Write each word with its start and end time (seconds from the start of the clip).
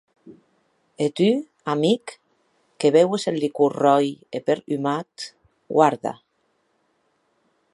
E 1.07 1.07
tu, 1.19 1.27
amic, 1.73 2.13
que 2.79 2.91
beues 2.95 3.25
eth 3.31 3.39
licor 3.43 3.73
ròi 3.83 4.09
e 4.37 4.41
perhumat, 4.47 5.09
guarda! 5.77 6.13